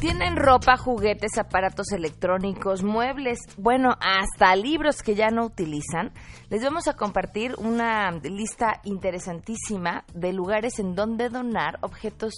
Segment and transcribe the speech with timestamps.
[0.00, 6.12] Tienen ropa, juguetes, aparatos electrónicos, muebles, bueno, hasta libros que ya no utilizan.
[6.48, 12.32] Les vamos a compartir una lista interesantísima de lugares en donde donar objetos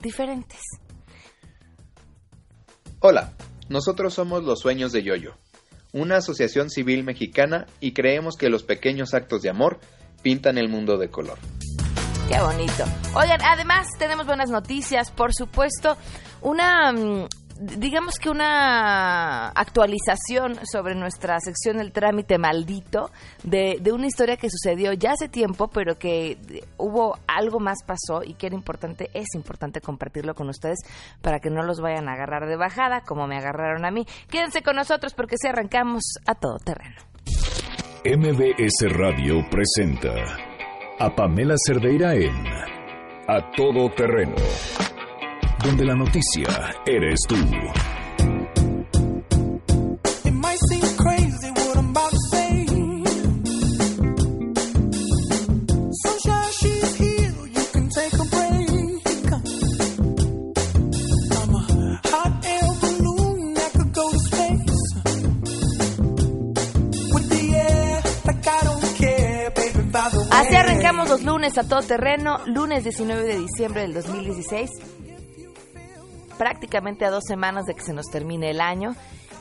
[0.00, 0.58] diferentes.
[2.98, 3.34] Hola,
[3.68, 5.36] nosotros somos Los Sueños de Yoyo,
[5.92, 9.78] una asociación civil mexicana y creemos que los pequeños actos de amor
[10.22, 11.38] pintan el mundo de color.
[12.28, 12.84] Qué bonito.
[13.14, 15.96] Oigan, además tenemos buenas noticias, por supuesto,
[16.42, 17.26] una mm,
[17.58, 23.10] digamos que una actualización sobre nuestra sección El trámite maldito
[23.44, 26.38] de, de, una historia que sucedió ya hace tiempo, pero que
[26.76, 30.78] hubo algo más pasó y que era importante, es importante compartirlo con ustedes
[31.22, 34.06] para que no los vayan a agarrar de bajada como me agarraron a mí.
[34.28, 36.96] Quédense con nosotros porque si arrancamos a todo terreno.
[38.04, 40.14] MBS Radio presenta
[40.98, 42.46] a Pamela Cerdeira en
[43.26, 44.36] A Todo Terreno,
[45.66, 46.46] donde la noticia
[46.86, 47.34] eres tú.
[70.30, 74.70] Así arrancamos los lunes a todo terreno, lunes 19 de diciembre del 2016,
[76.38, 78.94] prácticamente a dos semanas de que se nos termine el año.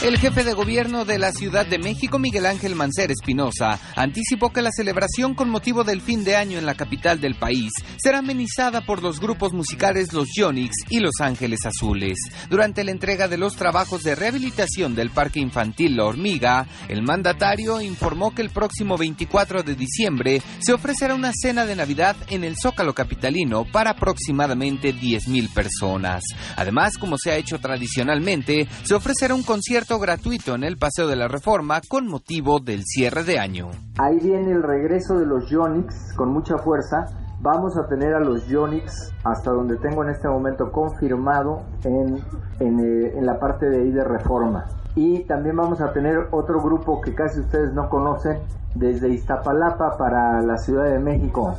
[0.00, 4.62] El jefe de gobierno de la Ciudad de México, Miguel Ángel Mancer Espinosa, anticipó que
[4.62, 8.86] la celebración con motivo del fin de año en la capital del país será amenizada
[8.86, 12.16] por los grupos musicales Los Yonix y Los Ángeles Azules.
[12.48, 17.80] Durante la entrega de los trabajos de rehabilitación del Parque Infantil La Hormiga, el mandatario
[17.80, 22.56] informó que el próximo 24 de diciembre se ofrecerá una cena de Navidad en el
[22.56, 26.22] Zócalo Capitalino para aproximadamente 10.000 personas.
[26.54, 31.16] Además, como se ha hecho tradicionalmente, se ofrecerá un concierto gratuito en el Paseo de
[31.16, 33.70] la Reforma con motivo del cierre de año.
[33.96, 37.06] Ahí viene el regreso de los Yonix con mucha fuerza.
[37.40, 42.16] Vamos a tener a los Yonix hasta donde tengo en este momento confirmado en,
[42.60, 44.66] en, eh, en la parte de ahí de Reforma.
[44.94, 48.40] Y también vamos a tener otro grupo que casi ustedes no conocen,
[48.74, 51.54] desde Iztapalapa para la Ciudad de México,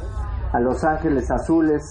[0.53, 1.81] a Los Ángeles Azules,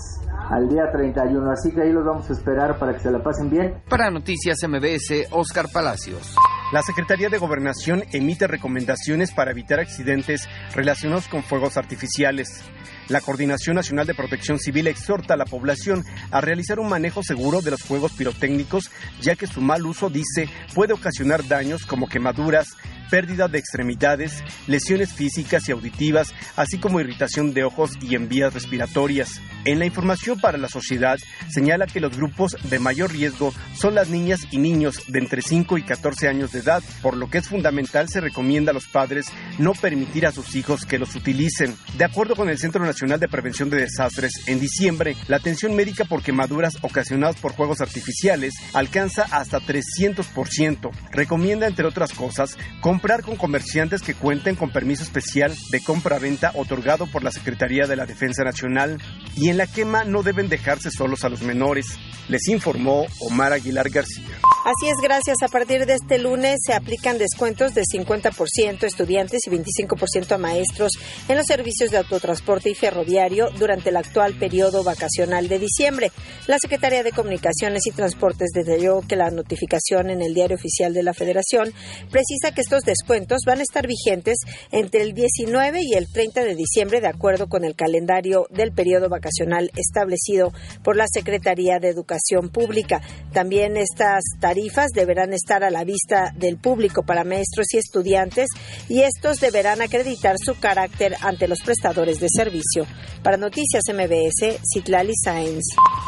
[0.50, 1.50] al día 31.
[1.50, 3.74] Así que ahí los vamos a esperar para que se la pasen bien.
[3.88, 6.34] Para Noticias MBS, Oscar Palacios.
[6.72, 12.62] La Secretaría de Gobernación emite recomendaciones para evitar accidentes relacionados con fuegos artificiales.
[13.08, 17.62] La Coordinación Nacional de Protección Civil exhorta a la población a realizar un manejo seguro
[17.62, 18.90] de los fuegos pirotécnicos,
[19.22, 22.76] ya que su mal uso, dice, puede ocasionar daños como quemaduras,
[23.10, 28.52] pérdida de extremidades, lesiones físicas y auditivas, así como irritación de ojos y en vías
[28.52, 29.40] respiratorias.
[29.64, 31.18] En la información para la sociedad
[31.48, 35.78] señala que los grupos de mayor riesgo son las niñas y niños de entre 5
[35.78, 39.26] y 14 años de edad, por lo que es fundamental se recomienda a los padres
[39.58, 41.74] no permitir a sus hijos que los utilicen.
[41.96, 46.04] De acuerdo con el Centro Nacional de Prevención de Desastres, en diciembre la atención médica
[46.04, 50.90] por quemaduras ocasionadas por juegos artificiales alcanza hasta 300%.
[51.12, 57.06] Recomienda, entre otras cosas, comprar con comerciantes que cuenten con permiso especial de compra-venta otorgado
[57.06, 59.00] por la Secretaría de la Defensa Nacional
[59.36, 61.86] y en la quema no deben dejarse solos a los menores.
[62.28, 64.47] Les informó Omar Aguilar García.
[64.68, 65.38] Así es, gracias.
[65.42, 70.36] A partir de este lunes se aplican descuentos de 50% a estudiantes y 25% a
[70.36, 70.92] maestros
[71.26, 76.12] en los servicios de autotransporte y ferroviario durante el actual periodo vacacional de diciembre.
[76.46, 81.02] La Secretaría de Comunicaciones y Transportes detalló que la notificación en el Diario Oficial de
[81.02, 81.72] la Federación
[82.10, 84.36] precisa que estos descuentos van a estar vigentes
[84.70, 89.08] entre el 19 y el 30 de diciembre de acuerdo con el calendario del periodo
[89.08, 90.52] vacacional establecido
[90.84, 93.00] por la Secretaría de Educación Pública.
[93.32, 98.48] También estas tarifas tarifas deberán estar a la vista del público para maestros y estudiantes
[98.88, 102.84] y estos deberán acreditar su carácter ante los prestadores de servicio.
[103.22, 105.64] Para Noticias MBS, Citlali Sáenz.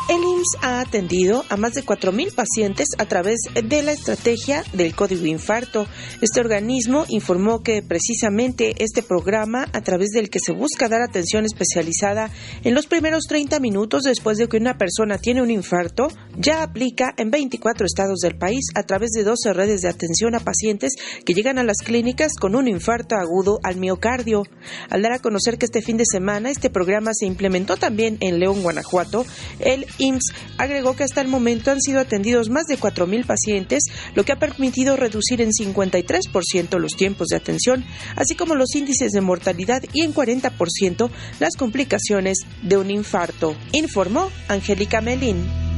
[0.08, 4.94] El IMSS ha atendido a más de 4.000 pacientes a través de la estrategia del
[4.96, 5.86] Código Infarto.
[6.20, 11.44] Este organismo informó que precisamente este programa, a través del que se busca dar atención
[11.44, 12.30] especializada
[12.64, 17.14] en los primeros 30 minutos después de que una persona tiene un infarto, ya aplica
[17.16, 20.94] en 24 estados del país a través de 12 redes de atención a pacientes
[21.24, 24.42] que llegan a las clínicas con un infarto agudo al miocardio.
[24.88, 28.40] Al dar a conocer que este fin de semana este programa se implementó también en
[28.40, 29.24] León, Guanajuato,
[29.60, 33.84] el IMSS agregó que hasta el momento han sido atendidos más de 4.000 pacientes,
[34.14, 37.84] lo que ha permitido reducir en 53% los tiempos de atención,
[38.16, 44.30] así como los índices de mortalidad y en 40% las complicaciones de un infarto, informó
[44.48, 45.69] Angélica Melín.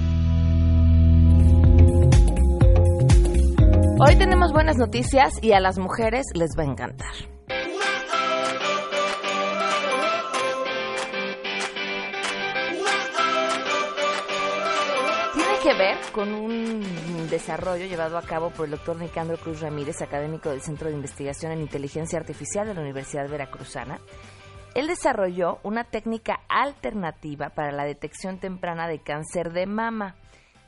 [4.04, 7.12] Hoy tenemos buenas noticias y a las mujeres les va a encantar.
[15.62, 16.82] que ver con un
[17.30, 21.52] desarrollo llevado a cabo por el doctor Nicandro Cruz Ramírez, académico del Centro de Investigación
[21.52, 24.00] en Inteligencia Artificial de la Universidad Veracruzana.
[24.74, 30.16] Él desarrolló una técnica alternativa para la detección temprana de cáncer de mama.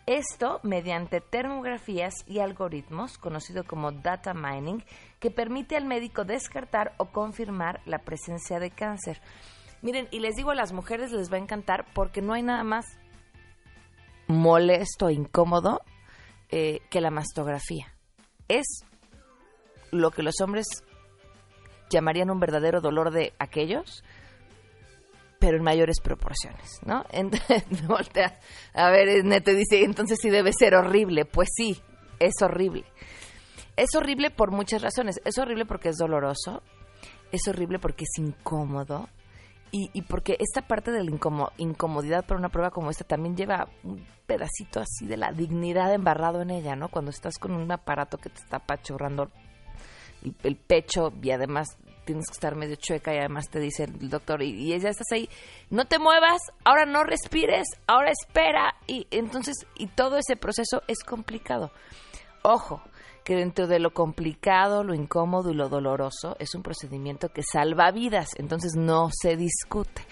[0.06, 4.84] Esto mediante termografías y algoritmos, conocido como data mining,
[5.18, 9.22] que permite al médico descartar o confirmar la presencia de cáncer.
[9.80, 12.64] Miren, y les digo a las mujeres les va a encantar porque no hay nada
[12.64, 12.84] más
[14.26, 15.80] molesto, incómodo
[16.50, 17.94] eh, que la mastografía.
[18.48, 18.84] Es
[19.90, 20.66] lo que los hombres
[21.88, 24.04] llamarían un verdadero dolor de aquellos,
[25.44, 27.04] pero en mayores proporciones, ¿no?
[27.86, 28.38] voltea,
[28.72, 31.26] a ver, te dice, entonces sí debe ser horrible.
[31.26, 31.80] Pues sí,
[32.18, 32.84] es horrible.
[33.76, 35.20] Es horrible por muchas razones.
[35.24, 36.62] Es horrible porque es doloroso,
[37.30, 39.08] es horrible porque es incómodo,
[39.76, 41.10] y, porque esta parte de la
[41.58, 46.42] incomodidad para una prueba como esta también lleva un pedacito así de la dignidad embarrado
[46.42, 46.90] en ella, ¿no?
[46.90, 49.32] Cuando estás con un aparato que te está apachurrando
[50.44, 54.42] el, pecho y además tienes que estar medio chueca y además te dice el doctor
[54.42, 55.28] y, ya estás ahí,
[55.70, 61.02] no te muevas, ahora no respires, ahora espera y entonces y todo ese proceso es
[61.02, 61.70] complicado.
[62.42, 62.82] Ojo,
[63.24, 67.90] que dentro de lo complicado, lo incómodo y lo doloroso es un procedimiento que salva
[67.90, 70.02] vidas, entonces no se discute.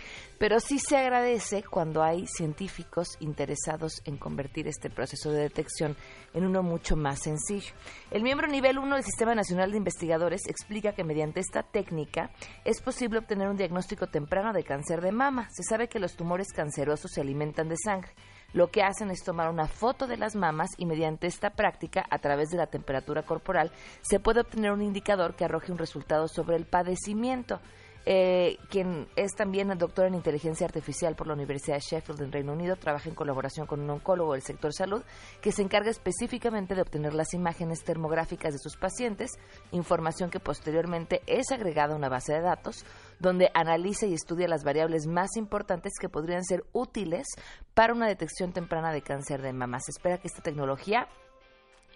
[0.43, 5.97] Pero sí se agradece cuando hay científicos interesados en convertir este proceso de detección
[6.35, 7.73] en uno mucho más sencillo.
[8.11, 12.33] El miembro nivel 1 del Sistema Nacional de Investigadores explica que mediante esta técnica
[12.65, 15.47] es posible obtener un diagnóstico temprano de cáncer de mama.
[15.53, 18.11] Se sabe que los tumores cancerosos se alimentan de sangre
[18.53, 22.19] lo que hacen es tomar una foto de las mamas y mediante esta práctica, a
[22.19, 23.73] través de la temperatura corporal,
[24.03, 27.61] se puede obtener un indicador que arroje un resultado sobre el padecimiento
[28.05, 32.53] eh, quien es también doctor en inteligencia artificial por la Universidad de Sheffield en Reino
[32.53, 35.03] Unido, trabaja en colaboración con un oncólogo del sector salud
[35.41, 39.33] que se encarga específicamente de obtener las imágenes termográficas de sus pacientes,
[39.71, 42.85] información que posteriormente es agregada a una base de datos
[43.21, 47.27] donde analiza y estudia las variables más importantes que podrían ser útiles
[47.75, 49.79] para una detección temprana de cáncer de mama.
[49.81, 51.09] Se espera que esta tecnología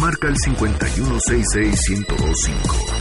[0.01, 2.97] Marca el 5166125.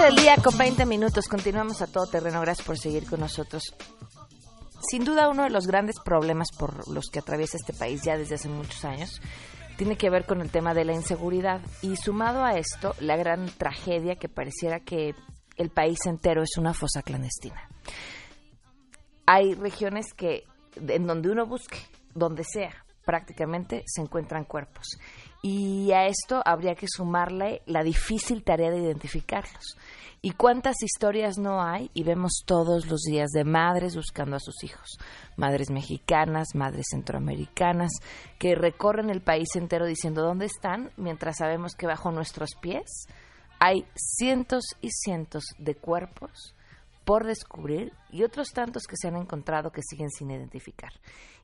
[0.00, 1.28] del día con 20 minutos.
[1.28, 2.40] Continuamos a todo terreno.
[2.40, 3.74] Gracias por seguir con nosotros.
[4.88, 8.34] Sin duda, uno de los grandes problemas por los que atraviesa este país ya desde
[8.34, 9.20] hace muchos años
[9.76, 11.60] tiene que ver con el tema de la inseguridad.
[11.80, 15.14] Y sumado a esto, la gran tragedia que pareciera que
[15.56, 17.68] el país entero es una fosa clandestina.
[19.26, 20.44] Hay regiones que,
[20.76, 21.78] en donde uno busque,
[22.14, 24.98] donde sea, prácticamente se encuentran cuerpos.
[25.42, 29.76] Y a esto habría que sumarle la difícil tarea de identificarlos.
[30.24, 31.90] ¿Y cuántas historias no hay?
[31.94, 34.96] Y vemos todos los días de madres buscando a sus hijos.
[35.36, 37.90] Madres mexicanas, madres centroamericanas,
[38.38, 43.08] que recorren el país entero diciendo dónde están, mientras sabemos que bajo nuestros pies
[43.58, 46.54] hay cientos y cientos de cuerpos
[47.04, 50.92] por descubrir y otros tantos que se han encontrado que siguen sin identificar.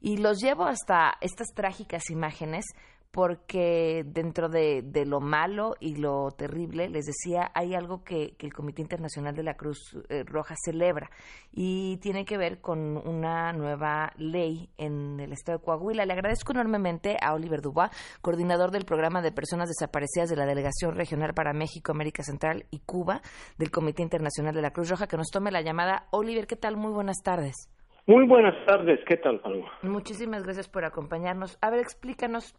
[0.00, 2.64] Y los llevo hasta estas trágicas imágenes
[3.11, 8.83] porque dentro de, lo malo y lo terrible, les decía, hay algo que, el Comité
[8.83, 11.11] Internacional de la Cruz eh, Roja celebra
[11.53, 16.07] y tiene que ver con una nueva ley en el estado de Coahuila.
[16.07, 20.95] Le agradezco enormemente a Oliver Dubois, coordinador del programa de personas desaparecidas de la Delegación
[20.95, 23.21] Regional para México, América Central y Cuba
[23.59, 26.09] del Comité Internacional de la Cruz Roja, que nos tome la llamada.
[26.11, 26.77] Oliver, ¿qué tal?
[26.77, 27.69] Muy buenas tardes.
[28.07, 29.71] Muy buenas tardes, ¿qué tal, Paloma?
[29.83, 31.59] Muchísimas gracias por acompañarnos.
[31.61, 32.55] A ver, explícanos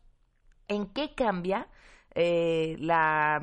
[0.70, 1.68] ¿En qué cambia
[2.14, 3.40] eh, la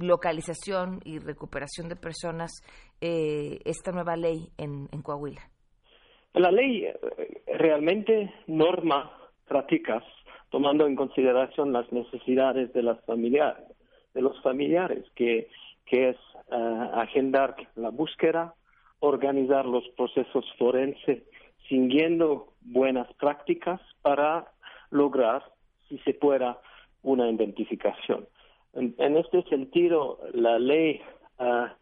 [0.00, 2.52] localización y recuperación de personas
[3.00, 5.42] eh, esta nueva ley en, Coahuila?
[6.34, 6.94] La ley eh,
[7.58, 9.10] realmente norma
[9.48, 10.04] prácticas
[10.50, 15.48] tomando en consideración las necesidades de las de los familiares, que,
[15.86, 16.16] que es
[16.50, 18.54] agendar la búsqueda,
[18.98, 21.22] organizar los procesos forenses
[21.68, 24.50] siguiendo buenas prácticas para
[24.90, 25.44] lograr
[25.90, 26.58] si se pueda
[27.02, 28.26] una identificación.
[28.72, 31.02] En, este sentido, la ley
[31.38, 31.74] ah,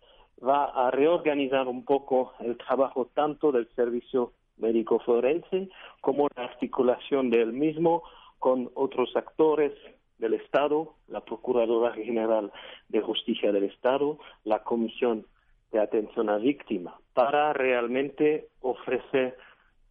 [0.43, 5.69] va a reorganizar un poco el trabajo tanto del servicio médico forense
[6.01, 8.03] como la articulación del mismo
[8.39, 9.73] con otros actores
[10.19, 12.51] del Estado, la Procuradora General
[12.89, 15.27] de Justicia del Estado, la Comisión
[15.71, 19.37] de Atención a Víctima, para realmente ofrecer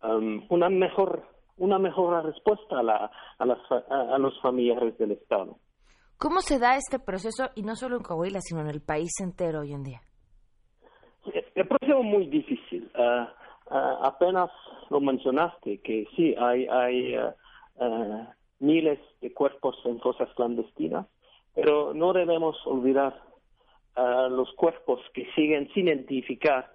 [0.04, 1.24] um, una mejor
[1.58, 5.58] una mejor respuesta a, la, a, las, a, los familiares del Estado.
[6.18, 9.62] ¿Cómo se da este proceso, y no solo en Coahuila, sino en el país entero
[9.62, 10.02] hoy en día?
[11.56, 12.90] El proceso es muy difícil.
[12.96, 13.34] Ah,
[13.70, 14.50] ah, apenas
[14.90, 21.08] lo mencionaste, que sí, hay, hay ah, miles de cuerpos en fosas clandestinas,
[21.54, 23.22] pero no debemos olvidar
[24.30, 26.72] los cuerpos que siguen sin identificar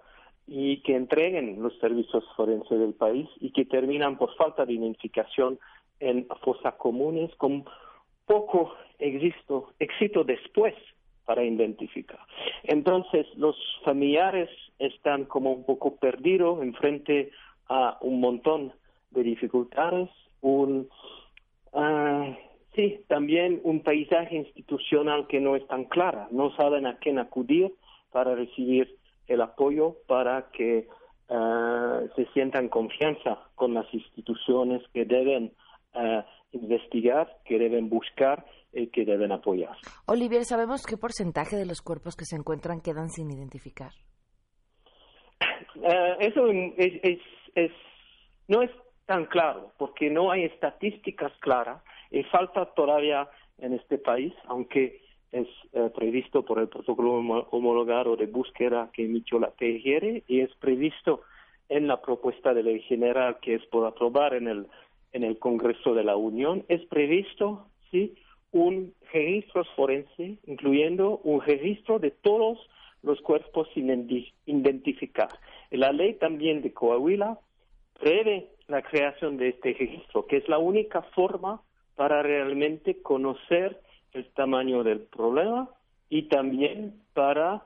[0.47, 5.59] y que entreguen los servicios forenses del país y que terminan por falta de identificación
[5.99, 7.65] en fosas comunes con
[8.25, 10.73] poco éxito, éxito después
[11.25, 12.19] para identificar.
[12.63, 17.31] Entonces, los familiares están como un poco perdidos en frente
[17.69, 18.73] a un montón
[19.11, 20.09] de dificultades,
[20.41, 20.89] un,
[21.71, 22.35] uh,
[22.75, 27.73] sí, también un paisaje institucional que no es tan clara, no saben a quién acudir
[28.11, 28.97] para recibir
[29.33, 30.87] el apoyo para que
[31.29, 35.53] uh, se sientan confianza con las instituciones que deben
[35.95, 36.21] uh,
[36.51, 39.75] investigar, que deben buscar y que deben apoyar.
[40.07, 43.91] Olivier, ¿sabemos qué porcentaje de los cuerpos que se encuentran quedan sin identificar?
[45.75, 47.19] Uh, eso es, es,
[47.55, 47.71] es,
[48.47, 48.71] no es
[49.05, 55.02] tan claro, porque no hay estadísticas claras y falta todavía en este país, aunque
[55.33, 57.15] es eh, previsto por el protocolo
[57.49, 61.21] homologado de búsqueda que emitió la TGR y es previsto
[61.69, 64.67] en la propuesta de ley general que es por aprobar en el
[65.11, 68.15] en el Congreso de la Unión es previsto sí
[68.51, 72.59] un registro forense incluyendo un registro de todos
[73.01, 74.07] los cuerpos sin
[74.45, 75.29] identificar.
[75.71, 77.37] La ley también de Coahuila
[77.99, 81.61] prevé la creación de este registro, que es la única forma
[81.95, 83.79] para realmente conocer
[84.13, 85.69] el tamaño del problema
[86.09, 87.63] y también para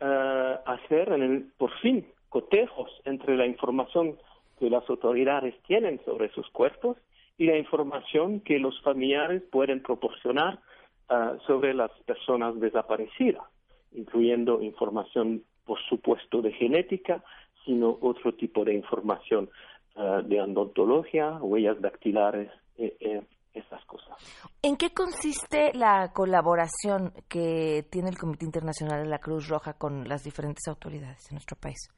[0.00, 4.16] eh, hacer en el, por fin cotejos entre la información
[4.58, 6.96] que las autoridades tienen sobre sus cuerpos
[7.38, 10.60] y la información que los familiares pueden proporcionar
[11.10, 11.14] eh,
[11.46, 13.42] sobre las personas desaparecidas.
[13.92, 17.24] incluyendo información, por supuesto, de genética,
[17.64, 19.50] sino otro tipo de información
[19.96, 23.22] uh, de odontología, huellas dactilares, eh, eh,
[23.54, 24.16] esas cosas.
[24.62, 30.08] ¿En qué consiste la colaboración que tiene el Comité Internacional de la Cruz Roja con
[30.08, 31.88] las diferentes autoridades en nuestro país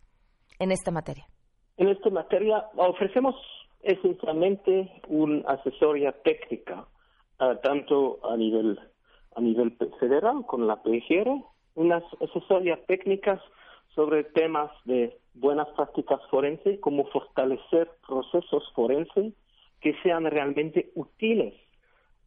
[0.58, 1.26] en esta materia?
[1.76, 3.34] En esta materia ofrecemos
[3.82, 6.86] esencialmente una asesoría técnica,
[7.40, 8.78] uh, tanto a nivel
[9.34, 11.42] a nivel federal con la PGR,
[11.74, 13.40] unas asesorías técnicas
[13.94, 19.32] sobre temas de buenas prácticas forenses, como fortalecer procesos forenses
[19.82, 21.54] que sean realmente útiles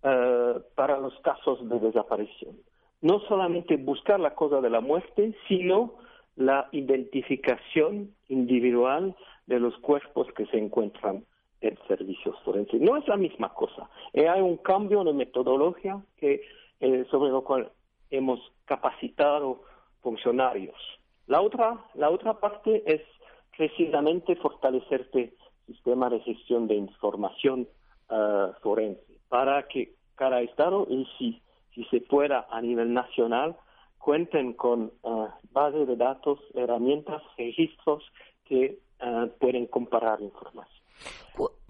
[0.03, 2.57] uh, para los casos de desaparición.
[3.01, 5.95] No solamente buscar la causa de la muerte, sino
[6.35, 9.15] la identificación individual
[9.47, 11.23] de los cuerpos que se encuentran
[11.61, 12.81] en servicios forenses.
[12.81, 13.89] No es la misma cosa.
[14.13, 16.41] Eh, hay un cambio de metodología que,
[16.79, 17.71] eh, sobre lo cual
[18.11, 19.61] hemos capacitado
[20.01, 20.75] funcionarios.
[21.27, 23.01] La otra, la otra parte es
[23.57, 25.33] precisamente fortalecer este
[25.65, 27.67] sistema de gestión de información
[28.09, 31.41] uh, forense para que cada estado y si,
[31.73, 33.55] si se pueda a nivel nacional
[33.97, 38.03] cuenten con uh, base de datos, herramientas, registros
[38.45, 40.83] que uh, pueden comparar información.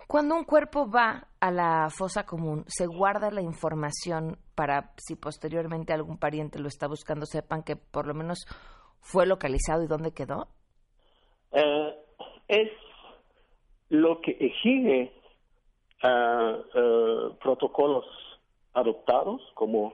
[0.07, 5.93] Cuando un cuerpo va a la fosa común, ¿se guarda la información para si posteriormente
[5.93, 8.45] algún pariente lo está buscando, sepan que por lo menos
[8.99, 10.47] fue localizado y dónde quedó?
[11.51, 11.91] Uh,
[12.47, 12.69] es
[13.89, 15.11] lo que exige
[16.03, 18.05] uh, uh, protocolos
[18.73, 19.93] adoptados como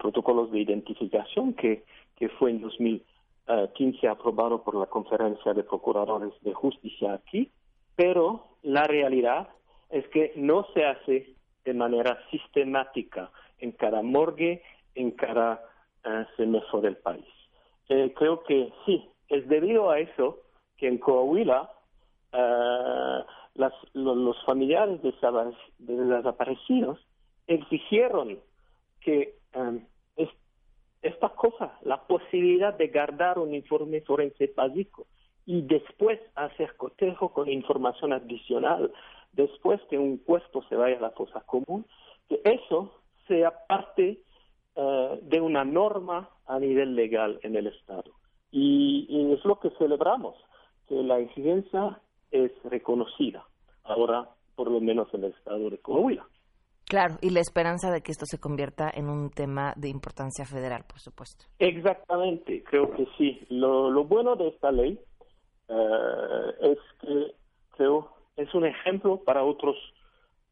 [0.00, 1.84] protocolos de identificación que,
[2.16, 7.50] que fue en 2015 aprobado por la Conferencia de Procuradores de Justicia aquí,
[7.94, 9.48] pero la realidad
[9.90, 11.34] es que no se hace
[11.64, 14.62] de manera sistemática en cada morgue,
[14.94, 15.62] en cada
[16.06, 17.26] uh, del país.
[17.88, 20.38] Eh, creo que sí, es debido a eso
[20.76, 21.70] que en Coahuila
[22.32, 25.12] uh, las, lo, los familiares de,
[25.78, 26.98] de desaparecidos
[27.46, 28.38] exigieron
[29.00, 29.80] que um,
[30.16, 30.28] es,
[31.02, 35.06] esta cosa, la posibilidad de guardar un informe forense básico
[35.46, 38.92] y después hacer cotejo con información adicional,
[39.32, 41.86] después que un cuerpo se vaya a la fosa común,
[42.28, 42.92] que eso
[43.26, 44.20] sea parte
[44.74, 48.10] uh, de una norma a nivel legal en el Estado.
[48.50, 50.34] Y, y es lo que celebramos,
[50.86, 53.44] que la exigencia es reconocida,
[53.84, 56.26] ahora por lo menos en el Estado de Coahuila.
[56.84, 60.84] Claro, y la esperanza de que esto se convierta en un tema de importancia federal,
[60.88, 61.44] por supuesto.
[61.58, 63.46] Exactamente, creo que sí.
[63.50, 64.98] Lo, lo bueno de esta ley
[65.68, 67.34] uh, es que
[67.76, 69.76] creo es un ejemplo para otros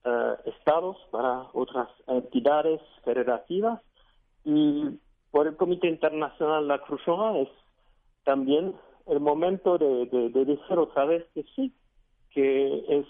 [0.05, 3.81] uh, estados, para otras entidades federativas
[4.45, 4.91] y
[5.31, 7.49] por el Comité Internacional de la Cruz Roja es
[8.25, 8.75] también
[9.07, 11.73] el momento de, de, de, decir otra vez que sí,
[12.31, 13.07] que es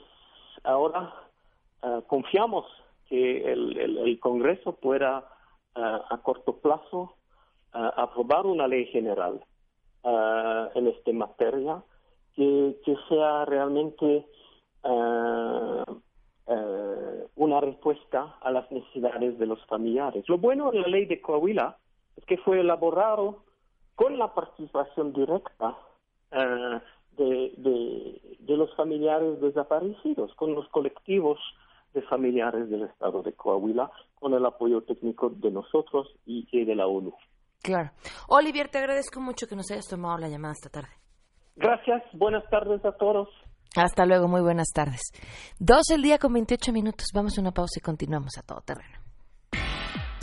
[0.64, 1.12] ahora
[1.82, 2.66] uh, confiamos
[3.08, 5.28] que el, el, Congreso pueda
[5.74, 7.14] uh, a corto plazo
[7.74, 9.42] uh, aprobar una ley general
[10.76, 11.82] en esta materia
[12.36, 14.24] que, que sea realmente
[17.34, 20.28] una respuesta a las necesidades de los familiares.
[20.28, 21.76] Lo bueno de la ley de Coahuila
[22.16, 23.42] es que fue elaborado
[23.96, 25.76] con la participación directa
[26.36, 26.80] uh,
[27.16, 31.38] de, de, de, los familiares desaparecidos, con los colectivos
[31.94, 36.74] de familiares del Estado de Coahuila, con el apoyo técnico de nosotros y, y de
[36.74, 37.14] la ONU.
[37.62, 37.90] Claro.
[38.28, 40.94] Olivier, te agradezco mucho que nos hayas tomado la llamada esta tarde.
[41.56, 43.28] Gracias, buenas tardes a todos.
[43.74, 45.00] Hasta luego, muy buenas tardes.
[45.58, 47.06] Dos el día con 28 minutos.
[47.14, 49.05] Vamos a una pausa y continuamos a todo terreno.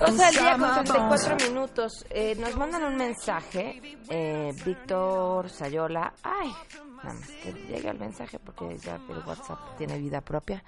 [0.00, 2.06] O sea, el día con 34 minutos.
[2.10, 6.12] Eh, nos mandan un mensaje, eh, Víctor Sayola.
[6.22, 6.52] Ay,
[6.96, 10.62] nada más que llegue el mensaje porque ya el WhatsApp tiene vida propia.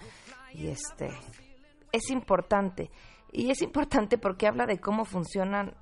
[0.53, 1.11] Y este,
[1.93, 2.91] es importante.
[3.33, 5.75] Y es importante porque habla de cómo funcionan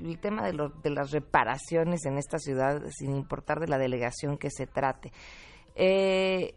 [0.00, 4.38] el tema de, lo, de las reparaciones en esta ciudad, sin importar de la delegación
[4.38, 5.12] que se trate.
[5.74, 6.54] Eh,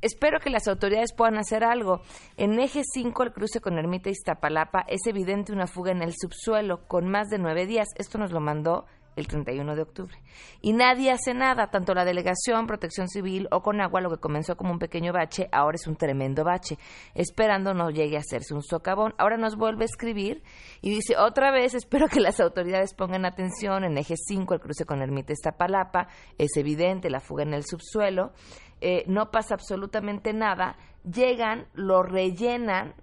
[0.00, 2.02] espero que las autoridades puedan hacer algo.
[2.36, 6.86] En eje 5, el cruce con Ermita Iztapalapa, es evidente una fuga en el subsuelo
[6.86, 7.88] con más de nueve días.
[7.96, 8.86] Esto nos lo mandó
[9.16, 10.16] el 31 de octubre.
[10.60, 14.56] Y nadie hace nada, tanto la delegación, protección civil o con agua, lo que comenzó
[14.56, 16.78] como un pequeño bache, ahora es un tremendo bache,
[17.14, 19.14] esperando no llegue a hacerse un socavón.
[19.18, 20.42] Ahora nos vuelve a escribir
[20.80, 24.84] y dice, otra vez, espero que las autoridades pongan atención en eje 5, el cruce
[24.84, 26.08] con Ermita Iztapalapa,
[26.38, 28.32] es evidente la fuga en el subsuelo,
[28.80, 32.94] eh, no pasa absolutamente nada, llegan, lo rellenan,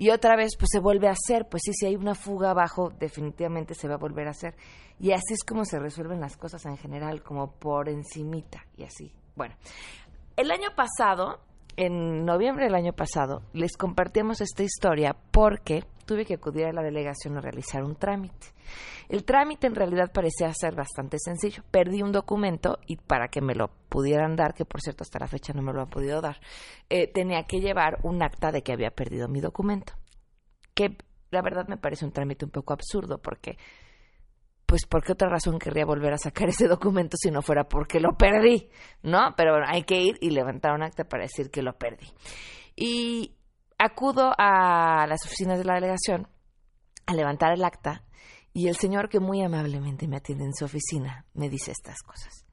[0.00, 2.90] y otra vez pues se vuelve a hacer, pues sí, si hay una fuga abajo,
[2.98, 4.54] definitivamente se va a volver a hacer.
[4.98, 9.12] Y así es como se resuelven las cosas en general, como por encimita y así.
[9.36, 9.54] Bueno,
[10.38, 11.40] el año pasado,
[11.76, 16.82] en noviembre del año pasado, les compartimos esta historia porque tuve que acudir a la
[16.82, 18.48] delegación a realizar un trámite.
[19.08, 21.62] El trámite en realidad parecía ser bastante sencillo.
[21.70, 25.28] Perdí un documento y para que me lo pudieran dar, que por cierto hasta la
[25.28, 26.40] fecha no me lo han podido dar,
[26.88, 29.92] eh, tenía que llevar un acta de que había perdido mi documento.
[30.74, 30.98] Que
[31.30, 33.56] la verdad me parece un trámite un poco absurdo porque
[34.66, 38.00] pues por qué otra razón querría volver a sacar ese documento si no fuera porque
[38.00, 38.68] lo perdí,
[39.04, 39.32] ¿no?
[39.36, 42.08] Pero bueno, hay que ir y levantar un acta para decir que lo perdí.
[42.74, 43.36] Y
[43.80, 46.28] acudo a las oficinas de la delegación
[47.06, 48.04] a levantar el acta
[48.52, 52.46] y el señor que muy amablemente me atiende en su oficina me dice estas cosas.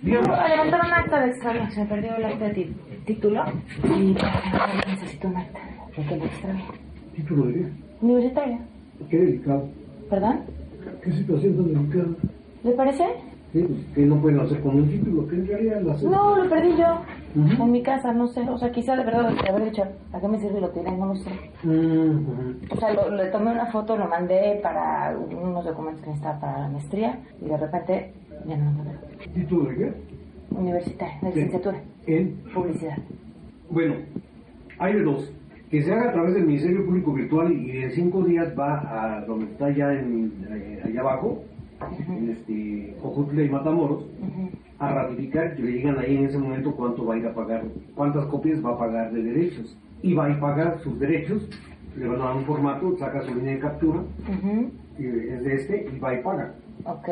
[0.00, 1.70] A levantar un acta de extravío.
[1.70, 3.44] Se me perdió el acta de título
[3.84, 4.16] y
[4.88, 5.58] necesito un acta
[5.96, 6.64] de que lo extravío.
[7.16, 7.72] ¿Título de qué?
[8.00, 8.58] Universitario.
[9.10, 9.68] Qué delicado.
[10.08, 10.46] ¿Perdón?
[11.02, 12.16] ¿Qué situación tan delicada?
[12.62, 13.04] ¿Le parece?
[13.52, 16.10] Sí, que no pueden hacer con un título, que en realidad hacen.
[16.10, 17.00] No, lo perdí yo.
[17.64, 18.42] En mi casa, no sé.
[18.48, 20.90] O sea, quizá de verdad de haber dicho, ¿a qué me sirve lo tiré?
[20.92, 21.30] No lo sé.
[21.62, 22.26] Mm,
[22.70, 26.58] O sea, lo- le tomé una foto, lo mandé para unos documentos que necesitaba para
[26.60, 28.12] la maestría y de repente
[28.46, 29.28] ya no lo encontré.
[29.34, 29.92] ¿Título de qué?
[30.50, 31.34] Universitaria, de Sí.
[31.36, 32.34] licenciatura, En.
[32.54, 32.98] publicidad.
[33.70, 33.94] Bueno,
[34.78, 35.32] hay de dos.
[35.70, 39.24] Que se haga a través del Ministerio Público Virtual y en cinco días va a
[39.26, 41.42] donde está ya en, eh, allá abajo,
[42.08, 44.06] en este Ojutla y Matamoros,
[44.78, 47.64] a ratificar que le digan ahí en ese momento cuánto va a ir a pagar,
[47.94, 49.76] cuántas copias va a pagar de derechos.
[50.02, 51.48] Y va a pagar sus derechos,
[51.96, 54.00] le van a dar un formato, saca su línea de captura,
[54.98, 56.54] y es de este, y va y paga.
[56.84, 57.08] Ok.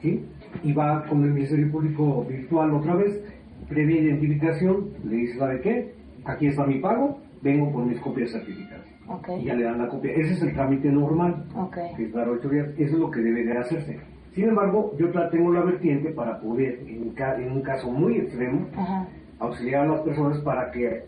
[0.00, 0.24] ¿sí?
[0.64, 3.22] Y va con el Ministerio Público Virtual otra vez,
[3.68, 5.94] previa identificación, le dice, ¿sabe qué?
[6.24, 8.86] Aquí está mi pago, vengo por mis copias certificadas.
[9.08, 9.28] Ok.
[9.40, 10.12] Y ya le dan la copia.
[10.12, 11.76] Ese es el trámite normal, Ok.
[11.96, 12.68] que es dar ocho días.
[12.78, 13.98] Eso es lo que debe de hacerse.
[14.34, 18.66] Sin embargo, yo tengo la vertiente para poder, en, ca- en un caso muy extremo,
[18.76, 19.06] Ajá.
[19.40, 21.04] auxiliar a las personas para que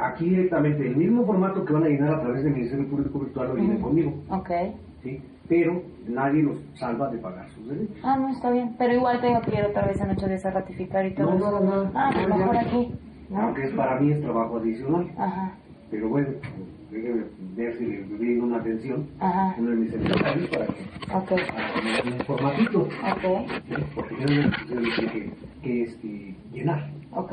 [0.00, 3.48] aquí directamente el mismo formato que van a llenar a través del Ministerio Público Virtual
[3.48, 4.50] lo llenen conmigo, Ok.
[5.02, 5.22] ¿sí?
[5.48, 7.96] Pero nadie los salva de pagar sus derechos.
[8.02, 8.74] Ah, no, está bien.
[8.78, 11.36] Pero igual tengo que ir otra vez en ocho días a ratificar y todo No,
[11.36, 11.60] eso.
[11.60, 11.90] no, no.
[11.94, 12.60] Ah, pues Ya, mejor ya.
[12.62, 12.94] aquí.
[13.28, 13.40] ¿no?
[13.42, 15.06] Aunque es, para mí es trabajo adicional.
[15.18, 15.52] Ajá.
[15.90, 16.28] Pero bueno,
[16.90, 17.24] déjeme
[17.56, 19.54] ver si le brindo una atención Ajá.
[19.58, 20.72] uno de mis secretarios para que
[21.14, 21.28] Ok.
[21.48, 22.80] para poner un formatito.
[22.80, 23.48] Ok.
[23.68, 23.74] ¿sí?
[23.94, 24.50] Porque yo no
[25.12, 26.90] que, que este, llenar.
[27.12, 27.32] Ok.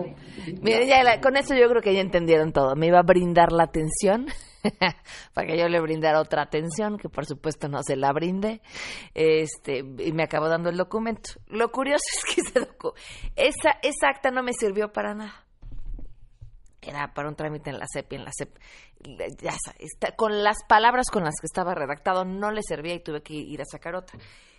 [0.61, 2.75] Miren, ya la- con eso yo creo que ya entendieron todo.
[2.75, 4.27] Me iba a brindar la atención
[5.33, 8.61] para que yo le brindara otra atención, que por supuesto no se la brinde.
[9.15, 11.31] Este, y me acabó dando el documento.
[11.47, 12.67] Lo curioso es que ese
[13.35, 15.33] esa, esa acta no me sirvió para nada.
[16.81, 18.31] Era para un trámite en la CEP y en la
[19.05, 22.99] le- ya está- con las palabras con las que estaba redactado no le servía y
[23.03, 24.17] tuve que ir a sacar otra.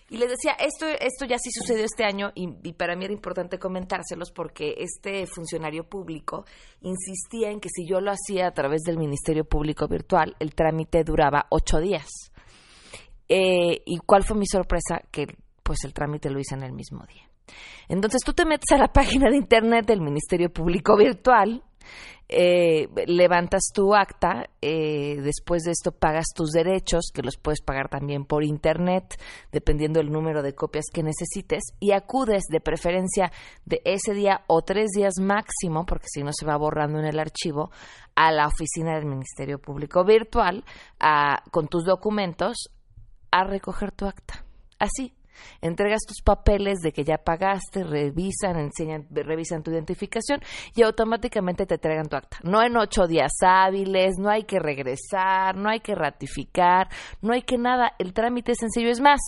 [0.08, 3.14] Y les decía, esto, esto ya sí sucedió este año y, y para mí era
[3.14, 6.44] importante comentárselos porque este funcionario público
[6.82, 11.02] insistía en que si yo lo hacía a través del Ministerio Público Virtual, el trámite
[11.02, 12.06] duraba ocho días.
[13.28, 15.00] Eh, ¿Y cuál fue mi sorpresa?
[15.10, 15.26] Que
[15.62, 17.22] pues el trámite lo hice en el mismo día.
[17.88, 21.62] Entonces tú te metes a la página de internet del Ministerio Público Virtual,
[22.28, 27.88] eh, levantas tu acta, eh, después de esto pagas tus derechos, que los puedes pagar
[27.88, 33.30] también por internet, dependiendo del número de copias que necesites, y acudes de preferencia
[33.64, 37.18] de ese día o tres días máximo, porque si no se va borrando en el
[37.18, 37.70] archivo,
[38.14, 40.64] a la oficina del Ministerio Público Virtual
[41.50, 42.68] con tus documentos
[43.30, 44.44] a recoger tu acta.
[44.78, 45.14] Así.
[45.60, 50.40] Entregas tus papeles de que ya pagaste, revisan, enseñan, revisan tu identificación
[50.74, 52.38] y automáticamente te entregan tu acta.
[52.42, 56.88] No en ocho días hábiles, no hay que regresar, no hay que ratificar,
[57.20, 57.92] no hay que nada.
[57.98, 58.90] El trámite es sencillo.
[58.90, 59.20] Es más,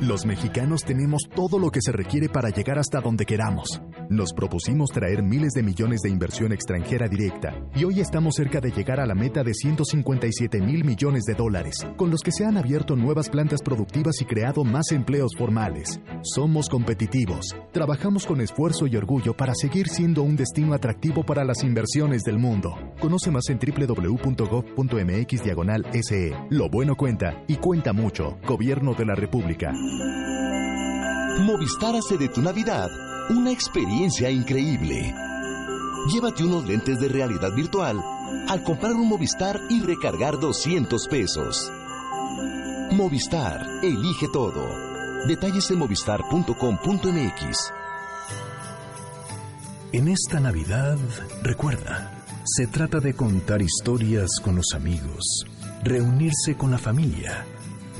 [0.00, 3.80] Los mexicanos tenemos todo lo que se requiere para llegar hasta donde queramos.
[4.08, 8.70] Nos propusimos traer miles de millones de inversión extranjera directa y hoy estamos cerca de
[8.70, 12.56] llegar a la meta de 157 mil millones de dólares, con los que se han
[12.56, 16.00] abierto nuevas plantas productivas y creado más empleos formales.
[16.22, 21.64] Somos competitivos, trabajamos con esfuerzo y orgullo para seguir siendo un destino atractivo para las
[21.64, 22.76] inversiones del mundo.
[23.00, 26.32] Conoce más en www.gov.mx diagonal SE.
[26.50, 28.38] Lo bueno cuenta y cuenta mucho.
[28.46, 29.72] Gobierno de la República.
[31.40, 32.88] Movistar hace de tu Navidad
[33.30, 35.14] una experiencia increíble.
[36.12, 38.02] Llévate unos lentes de realidad virtual
[38.48, 41.70] al comprar un Movistar y recargar 200 pesos.
[42.92, 44.66] Movistar, elige todo.
[45.26, 47.72] Detalles en movistar.com.mx.
[49.92, 50.98] En esta Navidad,
[51.42, 52.12] recuerda,
[52.44, 55.46] se trata de contar historias con los amigos,
[55.82, 57.44] reunirse con la familia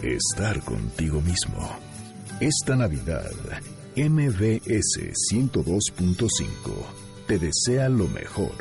[0.03, 1.69] estar contigo mismo.
[2.41, 3.31] Esta Navidad,
[3.97, 6.29] MBS 102.5
[7.27, 8.53] te desea lo mejor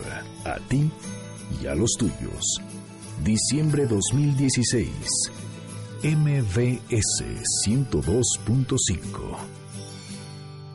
[0.45, 0.89] a ti
[1.62, 2.62] y a los tuyos.
[3.21, 4.89] Diciembre 2016.
[6.04, 7.26] MBS
[7.67, 9.64] 102.5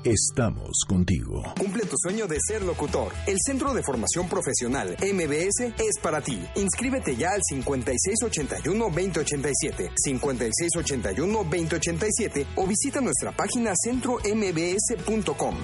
[0.04, 1.42] Estamos contigo.
[1.58, 3.12] Cumple tu sueño de ser locutor.
[3.26, 6.42] El Centro de Formación Profesional MBS es para ti.
[6.54, 15.56] Inscríbete ya al 5681-2087, 5681-2087 o visita nuestra página centrombs.com.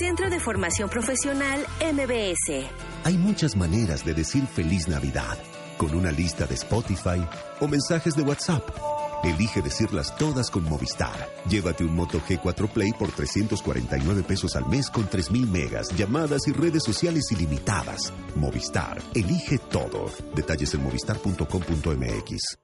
[0.00, 2.66] Centro de Formación Profesional MBS.
[3.04, 5.38] Hay muchas maneras de decir feliz Navidad,
[5.76, 7.24] con una lista de Spotify
[7.60, 11.28] o mensajes de WhatsApp Elige decirlas todas con Movistar.
[11.48, 16.52] Llévate un Moto G4 Play por 349 pesos al mes con 3.000 megas, llamadas y
[16.52, 18.12] redes sociales ilimitadas.
[18.36, 19.02] Movistar.
[19.14, 20.06] Elige todo.
[20.34, 22.58] Detalles en movistar.com.mx.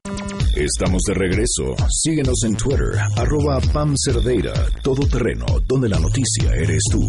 [0.57, 1.75] Estamos de regreso.
[1.91, 7.01] Síguenos en Twitter, arroba Pam Cerdeira, todo terreno, donde la noticia eres tú.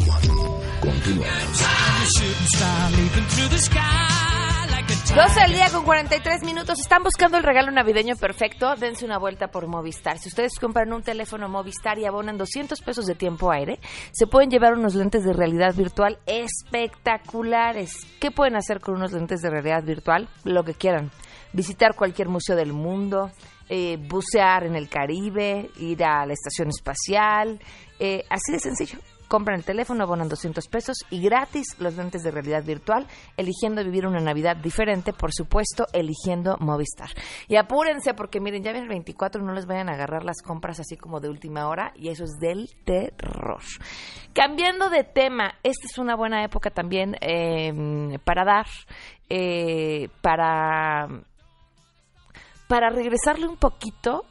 [0.81, 1.62] Continuamos.
[4.88, 6.80] 12 al día con 43 minutos.
[6.80, 8.76] Están buscando el regalo navideño perfecto.
[8.76, 10.19] Dense una vuelta por Movistar.
[10.19, 13.80] Si ustedes compran un teléfono Movistar y abonan 200 pesos de tiempo aire,
[14.12, 18.06] se pueden llevar unos lentes de realidad virtual espectaculares.
[18.19, 20.30] ¿Qué pueden hacer con unos lentes de realidad virtual?
[20.43, 21.10] Lo que quieran.
[21.52, 23.32] Visitar cualquier museo del mundo,
[23.69, 27.60] eh, bucear en el Caribe, ir a la estación espacial.
[27.98, 32.31] Eh, así de sencillo compran el teléfono, abonan 200 pesos y gratis los lentes de
[32.31, 33.07] realidad virtual,
[33.38, 37.09] eligiendo vivir una Navidad diferente, por supuesto, eligiendo Movistar.
[37.47, 40.79] Y apúrense porque miren, ya ven el 24, no les vayan a agarrar las compras
[40.79, 43.61] así como de última hora y eso es del terror.
[44.33, 48.65] Cambiando de tema, esta es una buena época también em, para dar,
[49.29, 51.07] eh, para,
[52.67, 54.25] para regresarle un poquito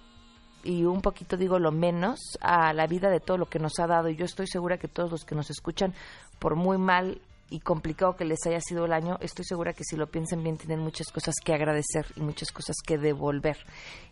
[0.64, 3.86] y un poquito digo lo menos a la vida de todo lo que nos ha
[3.86, 5.94] dado y yo estoy segura que todos los que nos escuchan
[6.38, 9.96] por muy mal y complicado que les haya sido el año, estoy segura que si
[9.96, 13.58] lo piensan bien tienen muchas cosas que agradecer y muchas cosas que devolver.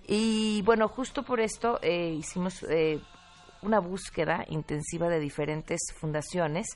[0.07, 3.01] Y bueno, justo por esto eh, hicimos eh,
[3.63, 6.67] una búsqueda intensiva de diferentes fundaciones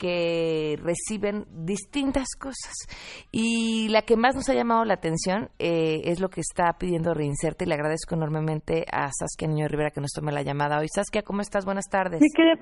[0.00, 2.72] que reciben distintas cosas.
[3.30, 7.12] Y la que más nos ha llamado la atención eh, es lo que está pidiendo
[7.12, 10.88] Reinserte y le agradezco enormemente a Saskia Niño Rivera que nos tome la llamada hoy.
[10.88, 11.66] Saskia, ¿cómo estás?
[11.66, 12.20] Buenas tardes.
[12.20, 12.56] Sí, quería,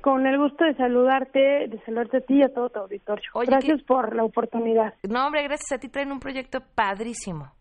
[0.00, 3.24] con el gusto de saludarte, de saludarte a ti y a todo tu auditorio.
[3.44, 4.94] gracias por la oportunidad.
[5.02, 7.52] No, hombre, gracias a ti traen un proyecto padrísimo.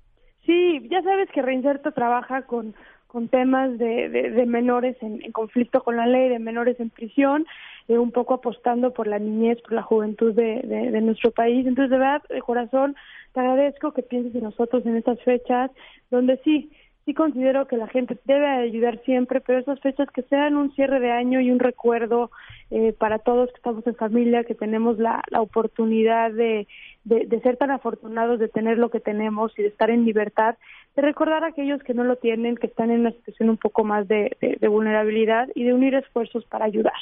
[0.45, 2.75] Sí, ya sabes que Reinserte trabaja con
[3.13, 7.45] con temas de, de, menores en, conflicto con la ley, de menores en prisión,
[7.87, 11.67] eh, un poco apostando por la niñez, por la juventud de, de, nuestro país.
[11.67, 12.95] Entonces, de verdad, de corazón,
[13.33, 15.69] te agradezco que pienses en nosotros en estas fechas,
[16.09, 16.71] donde sí,
[17.05, 20.99] sí considero que la gente debe ayudar siempre, pero esas fechas que sean un cierre
[20.99, 22.31] de año y un recuerdo
[22.71, 26.67] eh, para todos que estamos en familia, que tenemos la, la oportunidad de,
[27.03, 30.55] de, ser tan afortunados de tener lo que tenemos y de estar en libertad,
[30.95, 33.83] de recordar a aquellos que no lo tienen, que están en una situación un poco
[33.83, 36.93] más de, de, vulnerabilidad y de unir esfuerzos para ayudar.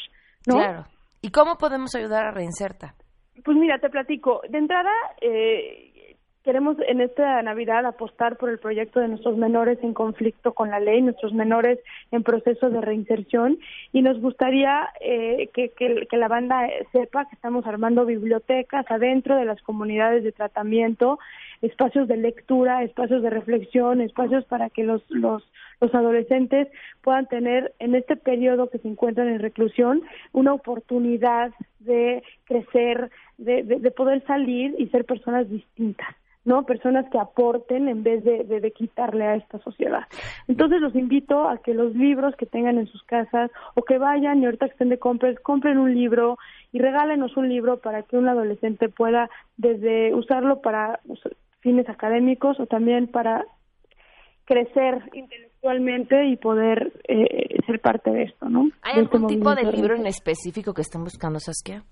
[0.47, 0.55] ¿no?
[0.55, 0.85] Claro.
[1.21, 2.95] ¿Y cómo podemos ayudar a Reinserta?
[3.43, 4.41] Pues mira, te platico.
[4.49, 5.91] De entrada, eh,
[6.43, 10.79] Queremos en esta Navidad apostar por el proyecto de nuestros menores en conflicto con la
[10.79, 11.77] ley, nuestros menores
[12.09, 13.59] en proceso de reinserción
[13.93, 19.61] y nos gustaría eh, que, la banda sepa que estamos armando bibliotecas adentro de las
[19.61, 21.19] comunidades de tratamiento,
[21.61, 25.43] espacios de lectura, espacios de reflexión, espacios para que los, los,
[25.79, 26.69] los adolescentes
[27.03, 30.01] puedan tener en este periodo que se encuentran en reclusión
[30.31, 31.51] una oportunidad
[31.81, 36.15] de crecer, de, de poder salir y ser personas distintas.
[36.43, 36.63] ¿No?
[36.65, 40.03] Personas que aporten en vez de, de, quitarle a esta sociedad.
[40.47, 44.41] Entonces los invito a que los libros que tengan en sus casas o que vayan
[44.41, 46.37] y ahorita que estén de compras, compren un libro
[46.71, 50.99] y regálenos un libro para que un adolescente pueda desde usarlo para
[51.59, 53.45] fines académicos o también para
[54.45, 58.69] crecer intelectualmente y poder eh, ser parte de esto, ¿no?
[58.81, 61.83] ¿Hay algún este tipo de libro en específico que están buscando, Saskia?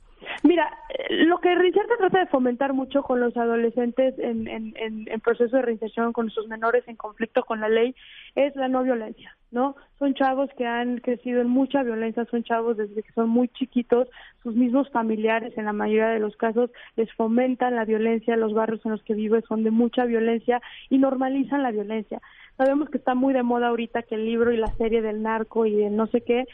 [0.43, 0.69] Mira,
[1.09, 5.63] lo que Richard trata de fomentar mucho con los adolescentes en, en, en, proceso de
[5.63, 7.95] reinserción, con sus menores en conflicto con la ley,
[8.35, 9.75] es la no violencia, ¿no?
[9.97, 14.07] Son chavos que han crecido en mucha violencia, son chavos desde que son muy chiquitos,
[14.43, 18.85] sus mismos familiares en la mayoría de los casos les fomentan la violencia, los barrios
[18.85, 22.21] en los que viven son de mucha violencia y normalizan la violencia.
[22.55, 25.65] Sabemos que está muy de moda ahorita que el libro y la serie del narco
[25.65, 26.45] y de no sé qué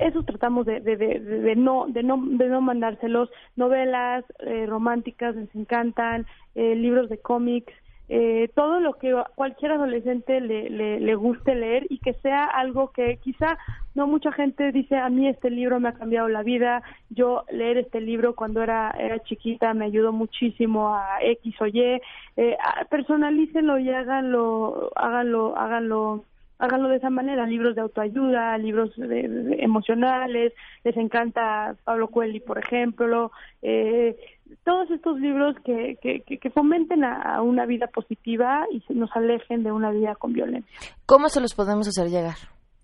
[0.00, 5.54] eso tratamos de, de, de, no de no de no mandárselos novelas eh, románticas les
[5.54, 7.72] encantan eh, libros de cómics
[8.12, 12.90] eh, todo lo que cualquier adolescente le, le, le, guste leer y que sea algo
[12.90, 13.56] que quizá
[13.94, 17.78] no mucha gente dice a mí este libro me ha cambiado la vida yo leer
[17.78, 22.00] este libro cuando era era chiquita me ayudó muchísimo a X o Y
[22.36, 22.56] eh,
[22.90, 26.24] personalícenlo y háganlo háganlo háganlo
[26.60, 30.52] háganlo de esa manera, libros de autoayuda, libros emocionales,
[30.84, 34.16] les encanta Pablo Coelho, por ejemplo, eh,
[34.64, 39.72] todos estos libros que, que, que fomenten a, una vida positiva y nos alejen de
[39.72, 40.70] una vida con violencia.
[41.06, 42.36] ¿Cómo se los podemos hacer llegar?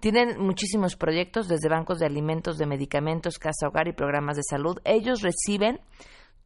[0.00, 4.78] Tienen muchísimos proyectos, desde bancos de alimentos, de medicamentos, casa hogar y programas de salud.
[4.84, 5.80] Ellos reciben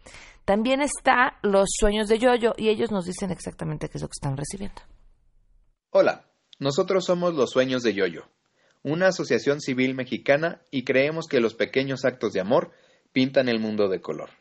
[0.46, 4.18] También está Los Sueños de Yoyo y ellos nos dicen exactamente qué es lo que
[4.20, 4.82] están recibiendo.
[5.92, 6.26] Hola,
[6.60, 8.24] nosotros somos Los Sueños de Yoyo,
[8.84, 12.72] una asociación civil mexicana y creemos que los pequeños actos de amor
[13.12, 14.32] pintan el mundo de color.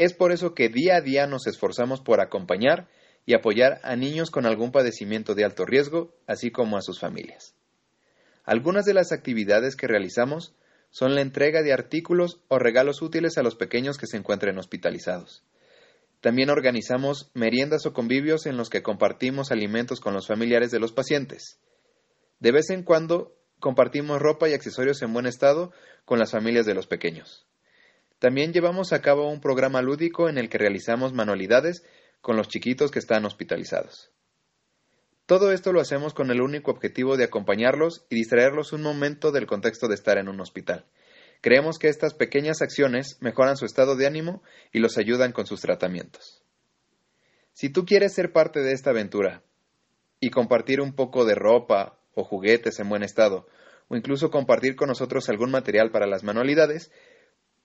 [0.00, 2.88] Es por eso que día a día nos esforzamos por acompañar
[3.26, 7.54] y apoyar a niños con algún padecimiento de alto riesgo, así como a sus familias.
[8.44, 10.54] Algunas de las actividades que realizamos
[10.88, 15.44] son la entrega de artículos o regalos útiles a los pequeños que se encuentren hospitalizados.
[16.22, 20.92] También organizamos meriendas o convivios en los que compartimos alimentos con los familiares de los
[20.92, 21.60] pacientes.
[22.38, 25.72] De vez en cuando compartimos ropa y accesorios en buen estado
[26.06, 27.49] con las familias de los pequeños.
[28.20, 31.84] También llevamos a cabo un programa lúdico en el que realizamos manualidades
[32.20, 34.12] con los chiquitos que están hospitalizados.
[35.24, 39.46] Todo esto lo hacemos con el único objetivo de acompañarlos y distraerlos un momento del
[39.46, 40.84] contexto de estar en un hospital.
[41.40, 45.62] Creemos que estas pequeñas acciones mejoran su estado de ánimo y los ayudan con sus
[45.62, 46.42] tratamientos.
[47.54, 49.42] Si tú quieres ser parte de esta aventura
[50.20, 53.46] y compartir un poco de ropa o juguetes en buen estado,
[53.88, 56.92] o incluso compartir con nosotros algún material para las manualidades,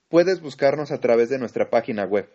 [0.09, 2.29] puedes buscarnos a través de nuestra página web.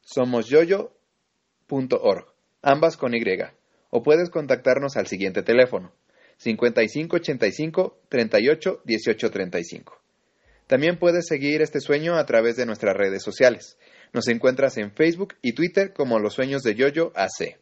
[0.00, 2.26] Somos yoyo.org,
[2.62, 3.22] ambas con Y,
[3.90, 5.92] o puedes contactarnos al siguiente teléfono
[6.38, 10.00] 5585 38 18 35.
[10.66, 13.78] También puedes seguir este sueño a través de nuestras redes sociales.
[14.12, 17.58] Nos encuentras en Facebook y Twitter como Los Sueños de Yoyo AC.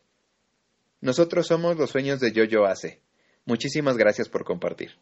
[1.00, 3.00] Nosotros somos Los Sueños de Yoyo AC.
[3.44, 4.96] Muchísimas gracias por compartir.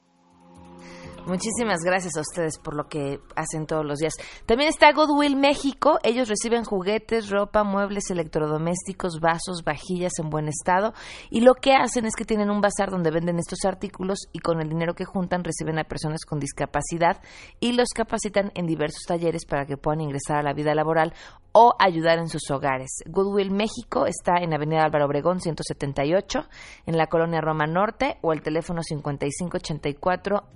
[1.27, 4.13] Muchísimas gracias a ustedes por lo que hacen todos los días.
[4.45, 5.99] También está Goodwill México.
[6.03, 10.93] Ellos reciben juguetes, ropa, muebles electrodomésticos, vasos, vajillas en buen estado.
[11.31, 14.61] Y lo que hacen es que tienen un bazar donde venden estos artículos y con
[14.61, 17.23] el dinero que juntan reciben a personas con discapacidad
[17.59, 21.15] y los capacitan en diversos talleres para que puedan ingresar a la vida laboral
[21.53, 23.03] o ayudar en sus hogares.
[23.07, 26.47] Goodwill México está en Avenida Álvaro Obregón 178,
[26.87, 30.49] en la colonia Roma Norte o el teléfono 5584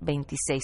[0.00, 0.62] 1226.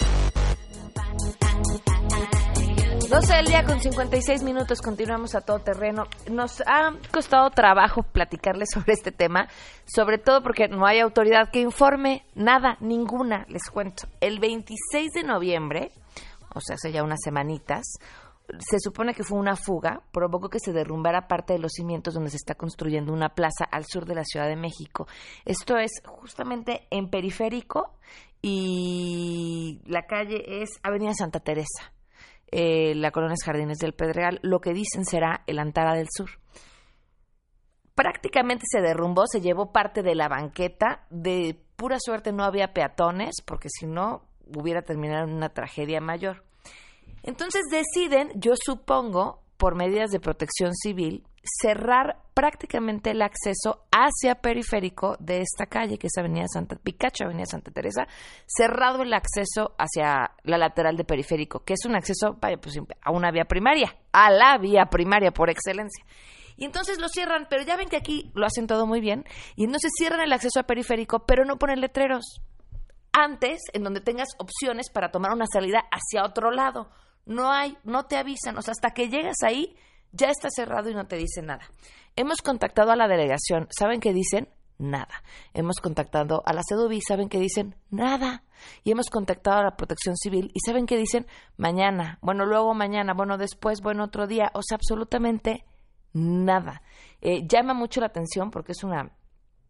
[3.10, 6.08] 12 del día con 56 minutos, continuamos a todo terreno.
[6.30, 9.48] Nos ha costado trabajo platicarles sobre este tema,
[9.86, 14.08] sobre todo porque no hay autoridad que informe nada, ninguna, les cuento.
[14.20, 15.92] El 26 de noviembre,
[16.54, 17.86] o sea, hace ya unas semanitas,
[18.60, 22.30] se supone que fue una fuga, provocó que se derrumbara parte de los cimientos donde
[22.30, 25.08] se está construyendo una plaza al sur de la Ciudad de México.
[25.46, 27.98] Esto es justamente en periférico
[28.42, 31.92] y la calle es Avenida Santa Teresa
[32.52, 36.30] eh, la colonia Jardines del Pedregal, lo que dicen será el Antara del Sur.
[37.94, 43.42] Prácticamente se derrumbó, se llevó parte de la banqueta, de pura suerte no había peatones,
[43.44, 44.24] porque si no
[44.56, 46.44] hubiera terminado una tragedia mayor.
[47.28, 51.28] Entonces deciden, yo supongo, por medidas de protección civil,
[51.62, 57.46] cerrar prácticamente el acceso hacia periférico de esta calle, que es Avenida Santa Picacho, Avenida
[57.46, 58.08] Santa Teresa,
[58.46, 63.12] cerrado el acceso hacia la lateral de periférico, que es un acceso vaya, pues, a
[63.12, 66.06] una vía primaria, a la vía primaria por excelencia.
[66.56, 69.26] Y entonces lo cierran, pero ya ven que aquí lo hacen todo muy bien,
[69.58, 72.42] y entonces cierran el acceso a periférico, pero no ponen letreros.
[73.12, 76.90] Antes, en donde tengas opciones para tomar una salida hacia otro lado.
[77.28, 79.76] No hay, no te avisan, o sea, hasta que llegas ahí,
[80.12, 81.66] ya está cerrado y no te dicen nada.
[82.16, 84.50] Hemos contactado a la delegación, ¿saben qué dicen?
[84.80, 85.24] Nada.
[85.54, 87.76] Hemos contactado a la CEDUBI, ¿saben qué dicen?
[87.90, 88.44] Nada.
[88.84, 91.26] Y hemos contactado a la Protección Civil y ¿saben qué dicen?
[91.58, 94.52] Mañana, bueno, luego mañana, bueno, después, bueno, otro día.
[94.54, 95.66] O sea, absolutamente
[96.14, 96.82] nada.
[97.22, 99.12] Eh, llama mucho la atención porque es una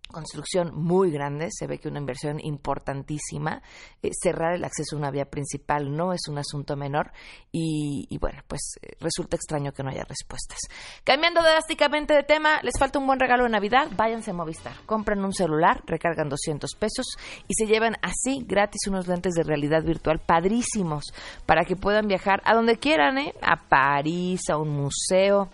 [0.08, 3.62] construcción muy grande, se ve que una inversión importantísima.
[4.02, 7.12] Eh, cerrar el acceso a una vía principal no es un asunto menor
[7.52, 10.60] y, bueno, pues eh, resulta extraño que no haya respuestas.
[11.04, 15.24] Cambiando drásticamente de tema, les falta un buen regalo de Navidad, váyanse a Movistar, compren
[15.24, 17.06] un celular, recargan 200 pesos
[17.48, 21.06] y se llevan así gratis unos lentes de realidad virtual padrísimos
[21.46, 23.34] para que puedan viajar a donde quieran, ¿eh?
[23.42, 25.50] a París, a un museo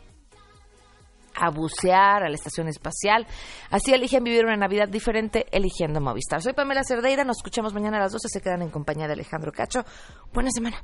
[1.36, 3.26] a bucear, a la estación espacial.
[3.70, 6.42] Así eligen vivir una Navidad diferente eligiendo Movistar.
[6.42, 9.52] Soy Pamela Cerdeira, nos escuchamos mañana a las 12, se quedan en compañía de Alejandro
[9.52, 9.84] Cacho.
[10.34, 10.82] Buena semana.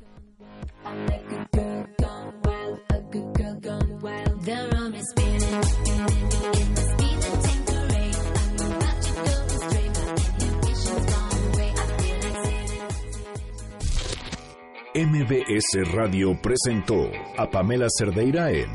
[14.92, 18.74] MBS Radio presentó a Pamela Cerdeira en